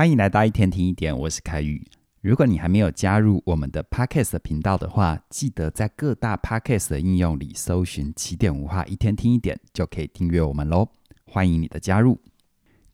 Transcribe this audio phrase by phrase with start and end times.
[0.00, 1.86] 欢迎来到一天听一点，我是凯宇。
[2.22, 10.88] 如果你还没有加入我们的 Podcast 频道的话，记得在各大 Podcast 的应用里搜寻“起点文化一天听一点”，就可以订阅我们喽。
[11.26, 12.18] 欢迎你的加入。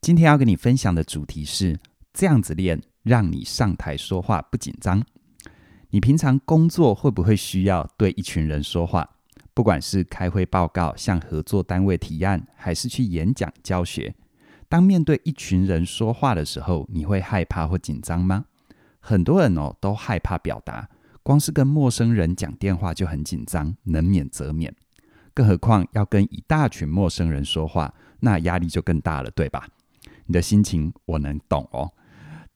[0.01, 1.79] 今天要跟你分享的主题是：
[2.13, 5.01] 这样子练，让你上台说话不紧张。
[5.91, 9.09] 你平常工作会不会需要对一群人说话？
[9.55, 14.13] 不管是开会报告、向合作单位提案，还是去演讲教学，
[14.69, 18.45] 当面对一群人说话的时候，你会害怕或紧张吗？
[19.01, 20.89] 很多人哦都害怕表达，
[21.23, 24.75] 光是跟陌生人讲电话就很紧张，能免则免，
[25.33, 29.69] 更何况要跟一大群陌生人说话，那压力就更大了，对吧？
[30.27, 31.93] 你的心情我能懂哦，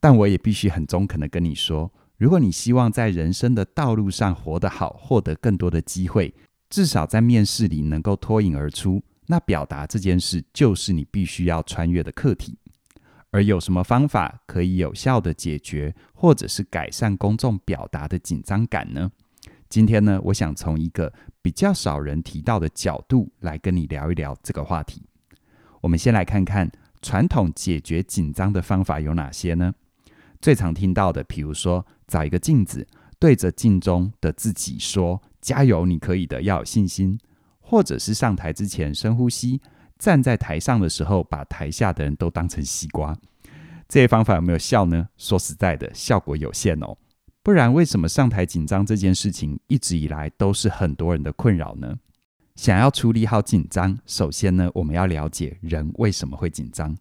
[0.01, 6.34] 但我也必须很中肯的跟你说，如果你希望在人生的道路上活得好，获得更多的机会。
[6.68, 12.58] 至少在面试里能够脱颖而出，那表达这件事就是你必须要穿越的课题。
[13.30, 19.09] 而有什么方法可以有效地解决，或者是改善公众表达的紧张感呢？
[19.68, 25.04] 今天呢，我想从一个比较少人提到的角度来跟你聊一聊这个话题。
[25.80, 26.68] 我们先来看看
[27.00, 29.72] 传统解决紧张的方法有哪些呢？
[30.40, 32.84] 最常听到的，比如说找一个镜子，
[33.20, 35.22] 对着镜中的自己说。
[35.40, 37.18] 加油，你可以的，要有信心。
[37.71, 39.60] 或者是上台之前深呼吸，
[39.96, 43.16] 站在台上的时候把台下的人都当成西瓜。
[43.88, 45.09] 这些方法有没有效呢？
[45.16, 46.96] 说实在的，效果有限哦。
[47.45, 51.96] 不然为什么上台紧张这件事情一直以来都是很多人的困扰呢？
[52.57, 56.96] 想要处理好紧张，首先呢，我们要了解人为什么会紧张。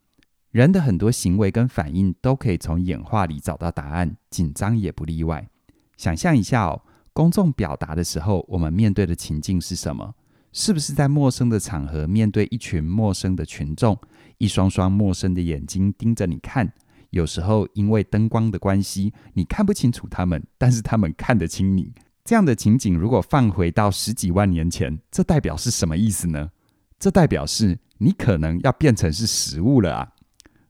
[0.52, 5.50] 人的很多行为跟反应都可以从演化里找到答案，紧张也不例外。
[5.98, 6.80] 想象一下哦。
[7.12, 10.14] 公众表达的时候，我们面对的情境是什么？
[10.52, 13.98] 是不是在陌生的场合，面对一群陌生的群众，
[14.38, 16.72] 一双双陌生的眼睛盯着你看？
[17.12, 21.94] 有时候因为灯光的关系，你看不清楚他们，但是他们看得清你。
[22.24, 26.50] 这样的情景如果放回到十几万年前，这代表是什么意思呢？
[27.00, 30.12] 这代表是你可能要变成是食物了啊！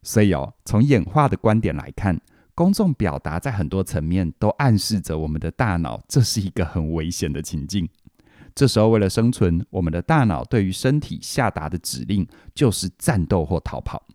[0.02, 2.20] 所以哦，从演化的观点来看。
[2.54, 7.88] 公众表达在很多层面都暗示着我们的大脑，这是一个很危险的情境。
[8.54, 14.06] 这时候，为了生存，我们的大脑对于身体下达的指令就是战斗或逃跑。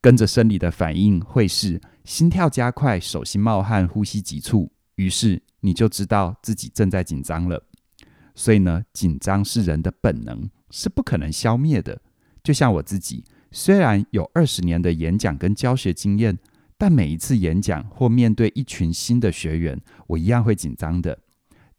[0.00, 7.62] 跟着生理的反应会是心跳加快、手心冒汗、呼吸急促，于是你就知道自己正在紧张了。
[8.34, 12.00] 所以呢，紧张是人的本能，是不可能消灭的。
[12.42, 16.38] 就像我自己，虽然有二十年的演讲跟教学经验。
[16.78, 21.16] 但每一次演讲或面对一群新的学员，我一样会紧张的。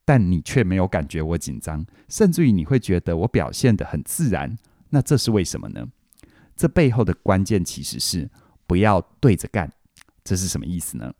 [0.06, 4.58] 但你却没有感觉我紧张，甚至于你会觉得我表现得很自然。
[4.90, 5.88] 那这是为什么呢？
[6.56, 8.30] 这背后的关键其实是
[8.68, 9.72] 不要对着干。
[10.24, 11.13] 这是什么意思呢？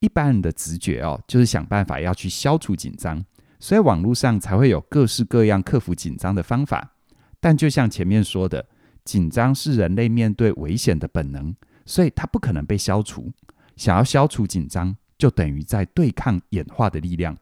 [0.00, 3.24] 一般人的直觉哦，就是想办法要去消除紧张，
[3.58, 6.94] 所以网络上才会有各式各样克服紧张的方法。
[7.40, 8.66] 但就像前面说的，
[9.04, 11.54] 紧张是人类面对危险的本能。
[11.84, 13.32] 所以它不可能被消除。
[13.74, 17.34] 想要消除紧张，就等于在对抗演化的力量。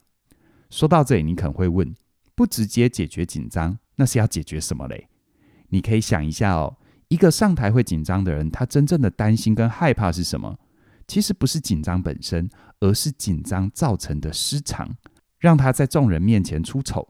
[0.70, 1.94] 说到这里，你可能会问：
[2.34, 5.08] 不直接解决紧张，那是要解决什么嘞？
[5.68, 6.76] 你可以想一下哦，
[7.08, 10.58] 一个上台会紧张的人，他真正的担心跟害怕是什么？
[11.06, 12.48] 其实不是紧张本身，
[12.80, 14.96] 而是紧张造成的失常，
[15.38, 17.08] 让他在众人面前出丑。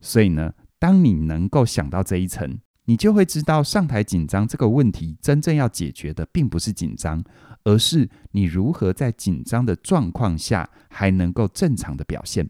[0.00, 2.58] 所以呢，当你能够想到这一层。
[2.84, 7.22] 你就会知道，上台紧张这个问题，真正要解决的并不是紧张，
[7.64, 12.48] 而是你如何在紧张的状况下还能够正常的表现。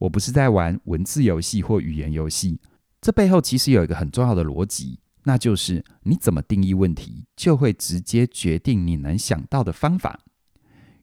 [0.00, 2.58] 我不是在玩文字游戏或语言游戏，
[3.00, 10.20] 这背后其实有一个很重要的逻辑，那就是你怎么定义问题，就会直接决定你能想到的方法。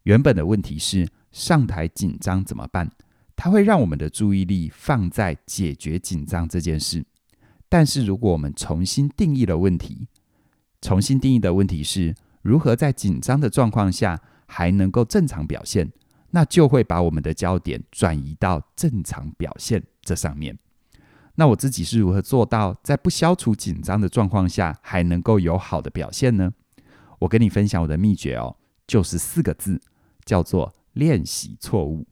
[0.04, 2.92] 原本的问题是上台紧张怎么办？
[3.36, 7.06] 它会让我们的注意力放在解决紧张这件事。
[7.70, 10.08] 但是，如果我们重新定义了问题，
[10.82, 15.92] 重新定义的问题是如何在紧张的状况下还能够正常表现，
[16.32, 20.58] 那就会把我们的焦点转移到正常表现这上面。
[21.36, 26.52] 那我自己是如何做到在不消除紧张的状况下还能够有好的表现呢？
[27.20, 29.82] 我跟你分享我的秘诀哦，就是四个字，
[30.26, 32.06] 叫做练习错误。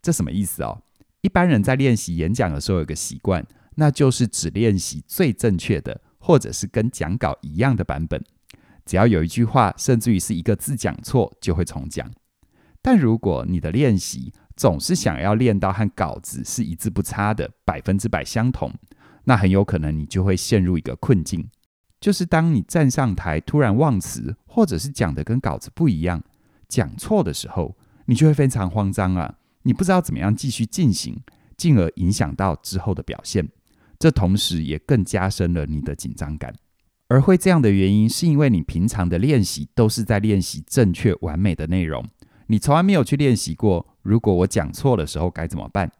[0.00, 0.82] 这什么意思哦？
[1.20, 3.46] 一般人在练习演讲的时候有个习惯。
[3.74, 8.22] 那就是只练习最正确的，或者是跟讲稿一样的版本。
[8.84, 12.06] 只要有一句话，甚至于是一个字讲错，就会重讲。
[12.82, 18.72] 但如果你的练习总是想要练到和稿子是一字不差的，百分之百相同，
[19.24, 21.48] 那很有可能你就会陷入一个困境，
[22.00, 26.22] 就是当你站上台突然忘词，或者是讲的跟稿子不一样，
[26.68, 27.76] 讲错的时候，
[28.06, 31.22] 你就会非常慌张啊，你不知道怎么样继续进行，
[31.56, 33.48] 进而影响到之后的表现。
[33.98, 36.52] 这同时也更加深了你的紧张感。
[37.06, 42.04] 而会这样的原因，是因为你平常的练习都是在练习正确完美的内容，
[42.46, 45.90] 你从来没有去练习过，如果我讲错的时候该怎么办。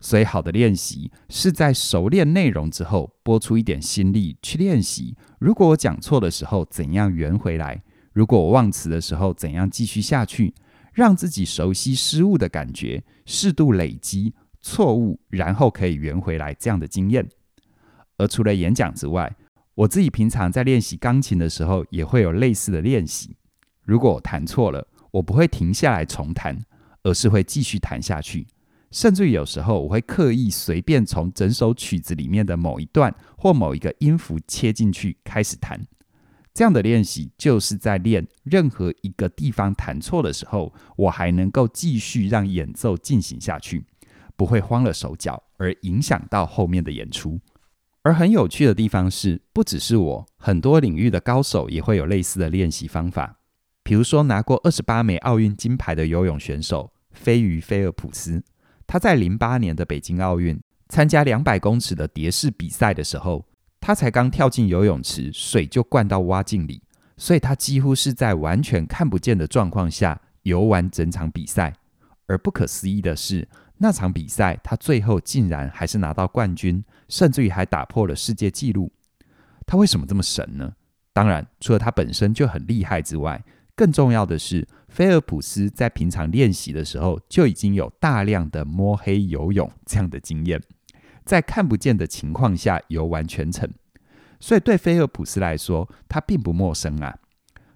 [0.00, 5.16] 所以，好的练习是在熟练内容之后，拨出一点心力去练习。
[5.38, 7.82] 如果我讲错的时候，怎样圆回来？
[8.12, 10.54] 如果我忘词的时候，怎样继续下去？
[10.92, 17.28] 让自己熟悉失误的感觉，适度累积错误，然后可以圆回来这样的经验。
[18.18, 19.34] 而除了演讲之外，
[19.74, 23.36] 我自己平常在练习钢琴的时候，也会有类似的练习。
[23.84, 26.58] 如果我弹错了，我不会停下来重弹，
[27.04, 28.48] 而是会继续弹下去。
[28.90, 35.80] 甚至有时候，我会刻意随便从整首曲子里面的某一段或某一个音符切进去开始弹。
[36.52, 43.86] 这样的练习就是在练任何一个地方弹错的时候，我还能够继续让演奏进行下去，
[44.36, 47.40] 不会慌了手脚而影响到后面的演出。
[48.02, 53.38] 而很有趣的地方是，不只是我，很多领域的高手也会有类似的练习方法。
[53.84, 58.42] 比如说，拿过二十八枚奥运金牌的游泳选手飞鱼菲尔普斯。
[58.86, 63.44] 他在零八年的北京奥运参加两百公尺的蝶式比赛的时候，
[63.80, 66.82] 他才刚跳进游泳池，水就灌到蛙镜里，
[67.16, 71.74] 所以他几乎是在完全看不见的状况下游完整场比赛。
[72.26, 73.48] 而不可思议的是，
[73.78, 78.92] 那场比赛他最后竟然还是拿到冠军，甚至于还打破了世界纪录。
[79.66, 80.72] 他为什么这么神呢？
[81.12, 83.42] 当然，除了他本身就很厉害之外。
[83.74, 90.60] 更重要的是，菲尔普斯在平常练习的时候就已经有大量的摸黑游泳这样的经验，
[91.24, 93.70] 在看不见的情况下游完全程，
[94.38, 97.18] 所以对菲尔普斯来说，他并不陌生啊。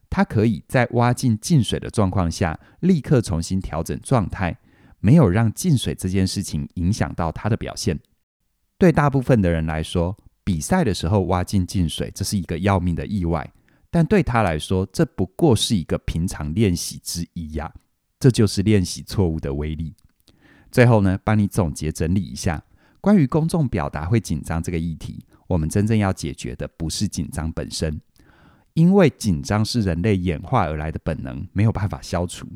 [0.09, 4.57] 他可以在蛙进进水的状况下，立刻重新调整状态，
[5.01, 7.99] 没有让进水这件事情影响到他的表现。
[8.79, 13.51] 对大部分的人来说，比赛的时候蛙进进水，这是一个要命的意外。
[13.91, 17.73] 但对他来说，这不过是一个平常练习之一呀。
[18.19, 19.95] 这就是练习错误的威力。
[20.73, 22.63] 最后呢，帮你总结整理一下，
[23.01, 28.01] 关于公众表达会紧张这个议题，我们真正要解决的不是紧张本身，
[28.73, 32.47] 因为紧张是人类演化而来的本能，没有办法消除。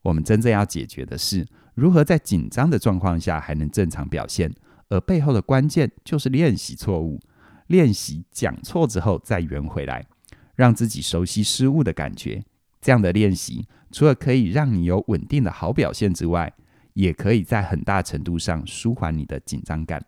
[0.00, 4.52] 我们真正要解决的是，如何在紧张的状况下还能正常表现，
[4.88, 7.20] 而背后的关键就是练习错误，
[7.66, 10.06] 练习讲错之后再圆回来。
[10.54, 12.42] 让自己熟悉失误的感觉，
[12.80, 16.52] 这样的练习除了可以让你有稳定的好表现之外，
[16.94, 20.04] 也可以在很大程度上舒缓你的紧张感。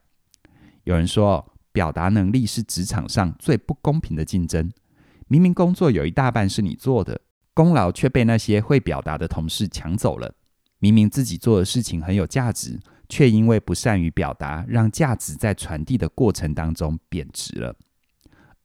[0.85, 4.71] 有人说，表达能力是职场上最不公平的竞争。
[5.29, 7.21] 明明工作有一大半是你做的，
[7.55, 10.35] 功劳却被那些会表达的同事抢走了。
[10.79, 17.75] 明明自己做的事情很有价值，却因为不善于表达，让价值在传递的过程当中贬值了。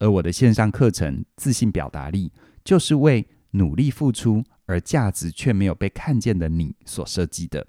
[0.00, 2.28] 而我的线上课程《自信表达力》，
[2.64, 7.64] 就是为努力付出而价值却没有被看见的你所设计的。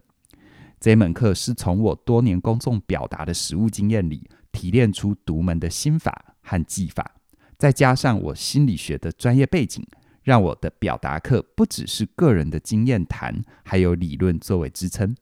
[0.79, 7.15] 这门课是从我多年公众表达的实务经验里提炼出独门的心法和技法，
[7.57, 9.85] 再加上我心理学的专业背景，
[10.23, 15.15] 让我的表达课不只是个人的经验谈，还有理论作为支撑。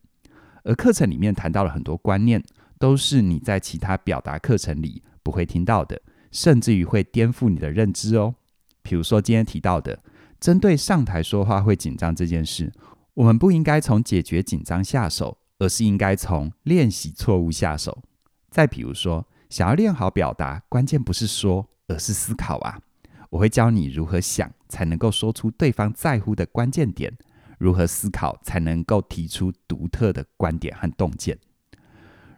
[0.64, 2.44] 而课程里面谈到了很多观念，
[2.78, 6.00] 都是你在其他表达课程里不会听到的。
[6.32, 8.36] 甚至于会颠覆你的认知哦。
[8.82, 10.02] 比如说今天提到的，
[10.40, 12.72] 针对上台说话会紧张这件事，
[13.14, 18.02] 我们不应该从解决紧张下手，而是应该从练习错误下手。
[18.50, 22.80] 再比如说，想要练好表达，关键不是说，而是思考啊。
[23.32, 27.12] 我会教你如何想，才能够说出对方在乎的关键点；
[27.60, 31.38] 如何思考，才能够提出独特的观点和洞见。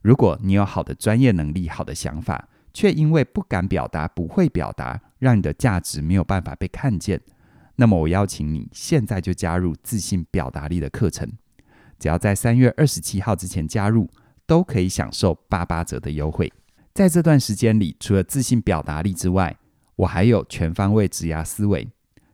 [0.02, 7.22] 如果你有好的专业能力、好的想法，却因为不敢表达、不会表达，让你的价值没有办法被看见。
[7.76, 11.32] 那么，我邀请你现在就加入自信表达力的课程。
[11.98, 14.10] 只要在三月二十七号之前加入，
[14.46, 16.52] 都可以享受八八折的优惠。
[16.94, 19.56] 在这段时间里，除了自信表达力之外，
[19.96, 21.88] 我还有全方位职涯思维。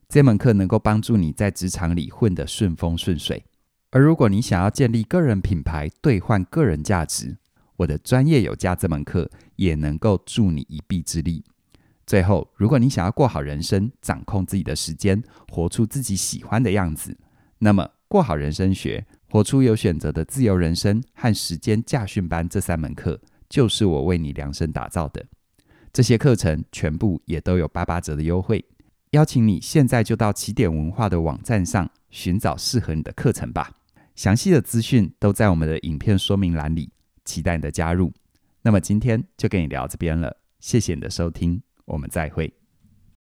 [0.09, 3.43] 这门课能够帮助你在职场里混得顺风顺水。
[3.91, 7.37] 而如果你想要建立个人品牌，兑换个人价值，
[7.77, 11.43] 我的专业有价这门课也能够助你一臂之力。
[12.05, 17.17] 最后，如果你想要过好人生，掌控自己的时间，活出自己喜欢的样子，
[17.59, 23.19] 那么过好人生学、活出有选择的自由人生和时间驾训班这三门课，
[23.49, 25.25] 就是我为你量身打造的。
[25.91, 28.63] 这些课程全部也都有八八折的优惠。
[29.11, 33.71] 邀请你现在就到起点文化的网站上寻找适合你的课程吧。
[34.15, 36.89] 详细的资讯都在我们的影片说明栏里，
[37.27, 38.11] 期待你的加入。
[38.63, 42.51] 那么今天就跟你聊这边了，谢谢你的收听，我们再会。